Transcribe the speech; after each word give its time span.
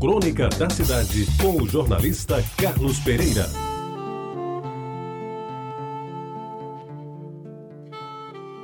Crônica 0.00 0.48
da 0.50 0.70
Cidade, 0.70 1.26
com 1.42 1.60
o 1.60 1.68
jornalista 1.68 2.40
Carlos 2.56 3.00
Pereira. 3.00 3.46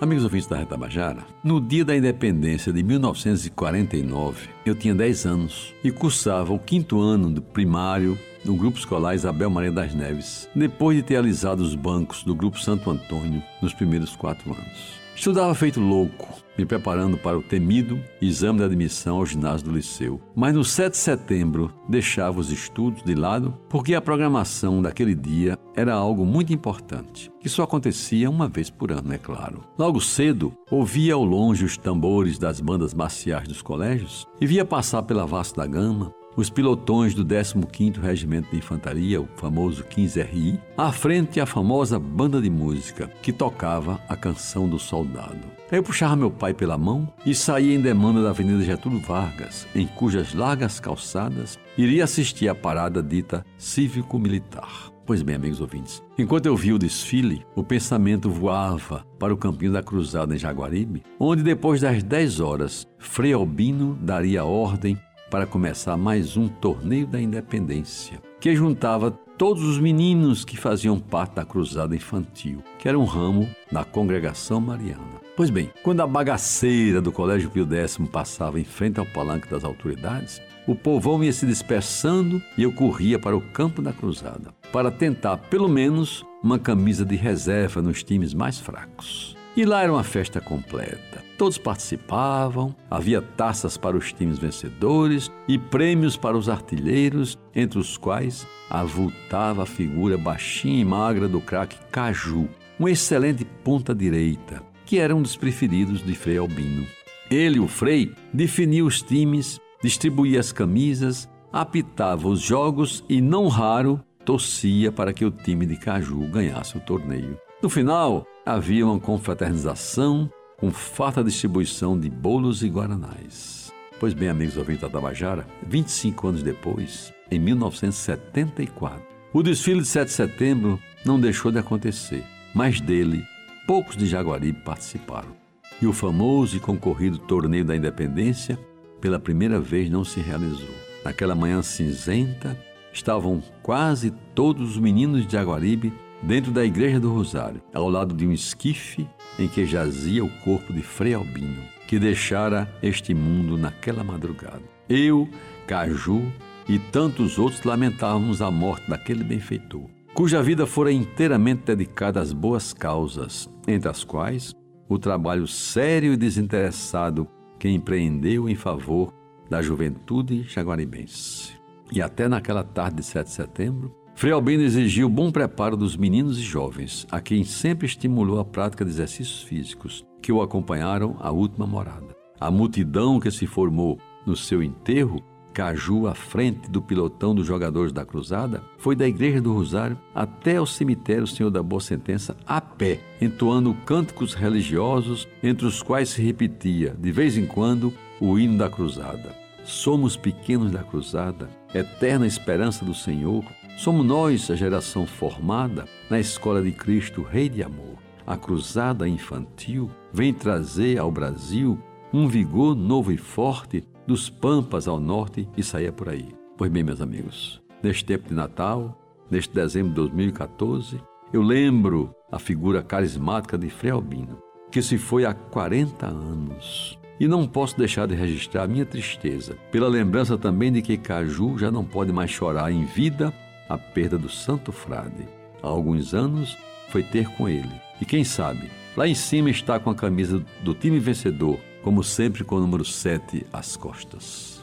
Amigos 0.00 0.22
ouvintes 0.22 0.46
da 0.46 0.56
Retabajara, 0.56 1.26
no 1.42 1.60
dia 1.60 1.84
da 1.84 1.96
independência 1.96 2.72
de 2.72 2.80
1949, 2.80 4.48
eu 4.64 4.76
tinha 4.76 4.94
10 4.94 5.26
anos 5.26 5.74
e 5.82 5.90
cursava 5.90 6.52
o 6.52 6.60
quinto 6.60 7.00
ano 7.00 7.28
do 7.28 7.42
primário 7.42 8.16
no 8.44 8.54
Grupo 8.54 8.78
Escolar 8.78 9.16
Isabel 9.16 9.50
Maria 9.50 9.72
das 9.72 9.92
Neves, 9.92 10.48
depois 10.54 10.96
de 10.96 11.02
ter 11.02 11.16
alisado 11.16 11.60
os 11.60 11.74
bancos 11.74 12.22
do 12.22 12.36
Grupo 12.36 12.60
Santo 12.60 12.88
Antônio 12.88 13.42
nos 13.60 13.74
primeiros 13.74 14.14
quatro 14.14 14.52
anos. 14.52 15.05
Estudava 15.16 15.54
feito 15.54 15.80
louco, 15.80 16.28
me 16.58 16.66
preparando 16.66 17.16
para 17.16 17.38
o 17.38 17.42
temido 17.42 17.98
exame 18.20 18.58
de 18.58 18.64
admissão 18.66 19.16
ao 19.16 19.24
ginásio 19.24 19.66
do 19.66 19.74
liceu. 19.74 20.20
Mas 20.36 20.54
no 20.54 20.62
7 20.62 20.92
de 20.92 20.98
setembro 20.98 21.72
deixava 21.88 22.38
os 22.38 22.52
estudos 22.52 23.02
de 23.02 23.14
lado 23.14 23.58
porque 23.66 23.94
a 23.94 24.00
programação 24.00 24.82
daquele 24.82 25.14
dia 25.14 25.58
era 25.74 25.94
algo 25.94 26.26
muito 26.26 26.52
importante, 26.52 27.32
que 27.40 27.48
só 27.48 27.62
acontecia 27.62 28.28
uma 28.28 28.46
vez 28.46 28.68
por 28.68 28.92
ano, 28.92 29.12
é 29.14 29.18
claro. 29.18 29.64
Logo 29.78 30.02
cedo, 30.02 30.52
ouvia 30.70 31.14
ao 31.14 31.24
longe 31.24 31.64
os 31.64 31.78
tambores 31.78 32.38
das 32.38 32.60
bandas 32.60 32.92
marciais 32.92 33.48
dos 33.48 33.62
colégios 33.62 34.26
e 34.38 34.46
via 34.46 34.66
passar 34.66 35.02
pela 35.02 35.26
Vasta 35.26 35.62
da 35.62 35.66
Gama 35.66 36.12
os 36.36 36.50
pilotões 36.50 37.14
do 37.14 37.24
15º 37.24 37.98
Regimento 37.98 38.50
de 38.50 38.58
Infantaria, 38.58 39.20
o 39.20 39.28
famoso 39.36 39.82
15RI, 39.84 40.60
à 40.76 40.92
frente 40.92 41.40
a 41.40 41.46
famosa 41.46 41.98
banda 41.98 42.40
de 42.40 42.50
música 42.50 43.10
que 43.22 43.32
tocava 43.32 43.98
a 44.06 44.14
canção 44.14 44.68
do 44.68 44.78
soldado. 44.78 45.56
Eu 45.72 45.82
puxava 45.82 46.14
meu 46.14 46.30
pai 46.30 46.54
pela 46.54 46.78
mão 46.78 47.12
e 47.24 47.34
saía 47.34 47.74
em 47.74 47.80
demanda 47.80 48.22
da 48.22 48.30
Avenida 48.30 48.62
Getúlio 48.62 49.00
Vargas, 49.00 49.66
em 49.74 49.86
cujas 49.86 50.34
largas 50.34 50.78
calçadas 50.78 51.58
iria 51.76 52.04
assistir 52.04 52.48
à 52.48 52.54
parada 52.54 53.02
dita 53.02 53.44
cívico-militar. 53.58 54.92
Pois 55.04 55.22
bem, 55.22 55.36
amigos 55.36 55.60
ouvintes, 55.60 56.02
enquanto 56.18 56.46
eu 56.46 56.56
via 56.56 56.74
o 56.74 56.78
desfile, 56.78 57.46
o 57.54 57.62
pensamento 57.62 58.28
voava 58.28 59.06
para 59.20 59.32
o 59.32 59.36
campinho 59.36 59.72
da 59.72 59.82
Cruzada 59.82 60.34
em 60.34 60.38
Jaguaribe, 60.38 61.04
onde 61.18 61.44
depois 61.44 61.80
das 61.80 62.02
10 62.02 62.40
horas, 62.40 62.86
Frei 62.98 63.32
Albino 63.32 63.96
daria 64.02 64.44
ordem 64.44 64.98
para 65.36 65.46
começar 65.46 65.98
mais 65.98 66.34
um 66.34 66.48
torneio 66.48 67.06
da 67.06 67.20
independência, 67.20 68.18
que 68.40 68.56
juntava 68.56 69.10
todos 69.10 69.62
os 69.64 69.78
meninos 69.78 70.46
que 70.46 70.56
faziam 70.56 70.98
parte 70.98 71.34
da 71.34 71.44
cruzada 71.44 71.94
infantil, 71.94 72.64
que 72.78 72.88
era 72.88 72.98
um 72.98 73.04
ramo 73.04 73.46
da 73.70 73.84
congregação 73.84 74.62
mariana. 74.62 75.20
Pois 75.36 75.50
bem, 75.50 75.70
quando 75.82 76.00
a 76.00 76.06
bagaceira 76.06 77.02
do 77.02 77.12
Colégio 77.12 77.50
Pio 77.50 77.68
X 77.70 77.98
passava 78.10 78.58
em 78.58 78.64
frente 78.64 78.98
ao 78.98 79.04
palanque 79.04 79.46
das 79.46 79.62
autoridades, 79.62 80.40
o 80.66 80.74
povão 80.74 81.22
ia 81.22 81.34
se 81.34 81.44
dispersando 81.44 82.40
e 82.56 82.62
eu 82.62 82.72
corria 82.72 83.18
para 83.18 83.36
o 83.36 83.42
campo 83.42 83.82
da 83.82 83.92
cruzada, 83.92 84.54
para 84.72 84.90
tentar 84.90 85.36
pelo 85.36 85.68
menos 85.68 86.24
uma 86.42 86.58
camisa 86.58 87.04
de 87.04 87.14
reserva 87.14 87.82
nos 87.82 88.02
times 88.02 88.32
mais 88.32 88.58
fracos. 88.58 89.36
E 89.56 89.64
lá 89.64 89.82
era 89.82 89.90
uma 89.90 90.04
festa 90.04 90.38
completa. 90.38 91.24
Todos 91.38 91.56
participavam, 91.56 92.76
havia 92.90 93.22
taças 93.22 93.78
para 93.78 93.96
os 93.96 94.12
times 94.12 94.38
vencedores 94.38 95.32
e 95.48 95.58
prêmios 95.58 96.14
para 96.14 96.36
os 96.36 96.50
artilheiros, 96.50 97.38
entre 97.54 97.78
os 97.78 97.96
quais 97.96 98.46
avultava 98.68 99.62
a 99.62 99.66
figura 99.66 100.18
baixinha 100.18 100.82
e 100.82 100.84
magra 100.84 101.26
do 101.26 101.40
craque 101.40 101.78
Caju, 101.90 102.46
um 102.78 102.86
excelente 102.86 103.46
ponta-direita, 103.64 104.62
que 104.84 104.98
era 104.98 105.16
um 105.16 105.22
dos 105.22 105.36
preferidos 105.36 106.04
de 106.04 106.14
Frei 106.14 106.36
Albino. 106.36 106.86
Ele, 107.30 107.58
o 107.58 107.66
Frei, 107.66 108.12
definia 108.34 108.84
os 108.84 109.00
times, 109.00 109.58
distribuía 109.82 110.38
as 110.38 110.52
camisas, 110.52 111.30
apitava 111.50 112.28
os 112.28 112.42
jogos 112.42 113.02
e, 113.08 113.22
não 113.22 113.48
raro, 113.48 114.02
torcia 114.22 114.92
para 114.92 115.14
que 115.14 115.24
o 115.24 115.30
time 115.30 115.64
de 115.64 115.76
Caju 115.76 116.28
ganhasse 116.28 116.76
o 116.76 116.80
torneio. 116.80 117.38
No 117.62 117.70
final, 117.70 118.26
havia 118.46 118.86
uma 118.86 119.00
confraternização 119.00 120.30
com 120.56 120.70
farta 120.70 121.24
distribuição 121.24 121.98
de 121.98 122.08
bolos 122.08 122.62
e 122.62 122.68
guaranais. 122.68 123.72
Pois 123.98 124.14
bem, 124.14 124.28
amigos 124.28 124.56
ouvintes 124.56 124.82
da 124.82 124.88
Tabajara, 124.88 125.44
25 125.66 126.28
anos 126.28 126.42
depois, 126.44 127.12
em 127.28 127.40
1974, 127.40 129.02
o 129.32 129.42
desfile 129.42 129.80
de 129.80 129.88
7 129.88 130.06
de 130.06 130.12
setembro 130.12 130.80
não 131.04 131.18
deixou 131.18 131.50
de 131.50 131.58
acontecer, 131.58 132.24
mas 132.54 132.80
dele, 132.80 133.24
poucos 133.66 133.96
de 133.96 134.06
Jaguaribe 134.06 134.60
participaram. 134.64 135.34
E 135.82 135.86
o 135.86 135.92
famoso 135.92 136.56
e 136.56 136.60
concorrido 136.60 137.18
Torneio 137.18 137.64
da 137.64 137.74
Independência, 137.74 138.56
pela 139.00 139.18
primeira 139.18 139.58
vez, 139.58 139.90
não 139.90 140.04
se 140.04 140.20
realizou. 140.20 140.74
Naquela 141.04 141.34
manhã 141.34 141.62
cinzenta, 141.62 142.56
estavam 142.92 143.42
quase 143.62 144.12
todos 144.34 144.70
os 144.70 144.78
meninos 144.78 145.26
de 145.26 145.32
Jaguaribe 145.32 145.92
dentro 146.26 146.50
da 146.50 146.64
Igreja 146.64 146.98
do 146.98 147.12
Rosário, 147.12 147.62
ao 147.72 147.88
lado 147.88 148.12
de 148.12 148.26
um 148.26 148.32
esquife 148.32 149.08
em 149.38 149.46
que 149.46 149.64
jazia 149.64 150.24
o 150.24 150.30
corpo 150.40 150.72
de 150.72 150.82
Frei 150.82 151.14
Albino, 151.14 151.62
que 151.86 152.00
deixara 152.00 152.68
este 152.82 153.14
mundo 153.14 153.56
naquela 153.56 154.02
madrugada. 154.02 154.62
Eu, 154.88 155.28
Caju 155.68 156.20
e 156.68 156.80
tantos 156.80 157.38
outros 157.38 157.62
lamentávamos 157.62 158.42
a 158.42 158.50
morte 158.50 158.90
daquele 158.90 159.22
benfeitor, 159.22 159.88
cuja 160.14 160.42
vida 160.42 160.66
fora 160.66 160.90
inteiramente 160.90 161.62
dedicada 161.64 162.20
às 162.20 162.32
boas 162.32 162.72
causas, 162.72 163.48
entre 163.68 163.88
as 163.88 164.02
quais 164.02 164.52
o 164.88 164.98
trabalho 164.98 165.46
sério 165.46 166.12
e 166.12 166.16
desinteressado 166.16 167.28
que 167.58 167.68
empreendeu 167.68 168.48
em 168.48 168.56
favor 168.56 169.12
da 169.48 169.62
juventude 169.62 170.42
jaguaribense. 170.42 171.52
E 171.92 172.02
até 172.02 172.26
naquela 172.28 172.64
tarde 172.64 172.96
de 172.96 173.04
7 173.04 173.26
de 173.26 173.32
setembro, 173.32 174.05
Frei 174.16 174.32
Albino 174.32 174.62
exigiu 174.62 175.10
bom 175.10 175.30
preparo 175.30 175.76
dos 175.76 175.94
meninos 175.94 176.38
e 176.38 176.42
jovens, 176.42 177.06
a 177.12 177.20
quem 177.20 177.44
sempre 177.44 177.86
estimulou 177.86 178.40
a 178.40 178.46
prática 178.46 178.82
de 178.82 178.90
exercícios 178.90 179.42
físicos, 179.42 180.06
que 180.22 180.32
o 180.32 180.40
acompanharam 180.40 181.16
à 181.20 181.30
última 181.30 181.66
morada. 181.66 182.16
A 182.40 182.50
multidão 182.50 183.20
que 183.20 183.30
se 183.30 183.46
formou 183.46 184.00
no 184.26 184.34
seu 184.34 184.62
enterro, 184.62 185.22
Caju 185.52 186.06
à 186.06 186.14
frente 186.14 186.70
do 186.70 186.80
pilotão 186.80 187.34
dos 187.34 187.46
jogadores 187.46 187.92
da 187.92 188.06
Cruzada, 188.06 188.62
foi 188.78 188.96
da 188.96 189.06
Igreja 189.06 189.38
do 189.38 189.52
Rosário 189.52 189.98
até 190.14 190.58
o 190.58 190.66
cemitério 190.66 191.26
Senhor 191.26 191.50
da 191.50 191.62
Boa 191.62 191.82
Sentença 191.82 192.34
a 192.46 192.58
pé, 192.58 193.00
entoando 193.20 193.76
cânticos 193.84 194.32
religiosos, 194.32 195.28
entre 195.42 195.66
os 195.66 195.82
quais 195.82 196.08
se 196.08 196.22
repetia, 196.22 196.96
de 196.98 197.12
vez 197.12 197.36
em 197.36 197.44
quando, 197.44 197.92
o 198.18 198.38
hino 198.38 198.56
da 198.56 198.70
Cruzada. 198.70 199.45
Somos 199.66 200.16
pequenos 200.16 200.70
da 200.70 200.84
Cruzada, 200.84 201.50
eterna 201.74 202.26
esperança 202.26 202.84
do 202.84 202.94
Senhor, 202.94 203.44
Somos 203.76 204.06
nós 204.06 204.50
a 204.50 204.54
geração 204.54 205.06
formada 205.06 205.84
na 206.08 206.18
escola 206.18 206.62
de 206.62 206.72
Cristo, 206.72 207.22
Rei 207.22 207.46
de 207.46 207.62
Amor. 207.62 207.98
A 208.26 208.34
cruzada 208.34 209.06
infantil 209.06 209.90
vem 210.10 210.32
trazer 210.32 210.98
ao 210.98 211.10
Brasil 211.10 211.78
um 212.10 212.26
vigor 212.26 212.74
novo 212.74 213.12
e 213.12 213.18
forte 213.18 213.84
dos 214.06 214.30
Pampas 214.30 214.88
ao 214.88 214.98
norte 214.98 215.46
e 215.56 215.62
saia 215.62 215.92
por 215.92 216.08
aí. 216.08 216.28
Pois 216.56 216.70
bem, 216.70 216.82
meus 216.82 217.02
amigos, 217.02 217.60
neste 217.82 218.04
tempo 218.06 218.28
de 218.28 218.34
Natal, 218.34 218.98
neste 219.30 219.54
dezembro 219.54 219.90
de 219.90 219.96
2014, 219.96 220.98
eu 221.32 221.42
lembro 221.42 222.14
a 222.32 222.38
figura 222.38 222.82
carismática 222.82 223.58
de 223.58 223.68
Frei 223.68 223.92
Albino, 223.92 224.38
que 224.70 224.80
se 224.80 224.96
foi 224.96 225.26
há 225.26 225.34
40 225.34 226.06
anos. 226.06 226.98
E 227.18 227.26
não 227.26 227.46
posso 227.46 227.76
deixar 227.78 228.06
de 228.06 228.14
registrar 228.14 228.64
a 228.64 228.68
minha 228.68 228.84
tristeza 228.84 229.56
pela 229.70 229.88
lembrança 229.88 230.36
também 230.36 230.70
de 230.70 230.82
que 230.82 230.98
Caju 230.98 231.58
já 231.58 231.70
não 231.70 231.84
pode 231.84 232.12
mais 232.12 232.30
chorar 232.30 232.70
em 232.70 232.84
vida 232.84 233.32
a 233.68 233.78
perda 233.78 234.18
do 234.18 234.28
Santo 234.28 234.70
Frade. 234.70 235.26
Há 235.62 235.66
alguns 235.66 236.14
anos 236.14 236.56
foi 236.88 237.02
ter 237.02 237.28
com 237.30 237.48
ele. 237.48 237.80
E 238.00 238.04
quem 238.04 238.22
sabe, 238.22 238.70
lá 238.96 239.08
em 239.08 239.14
cima 239.14 239.50
está 239.50 239.80
com 239.80 239.90
a 239.90 239.94
camisa 239.94 240.44
do 240.62 240.74
time 240.74 240.98
vencedor, 240.98 241.58
como 241.82 242.04
sempre 242.04 242.44
com 242.44 242.56
o 242.56 242.60
número 242.60 242.84
7 242.84 243.46
às 243.52 243.76
costas. 243.76 244.62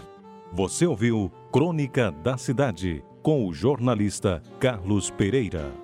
Você 0.51 0.85
ouviu 0.85 1.31
Crônica 1.51 2.11
da 2.11 2.37
Cidade 2.37 3.03
com 3.23 3.47
o 3.47 3.53
jornalista 3.53 4.41
Carlos 4.59 5.09
Pereira. 5.09 5.82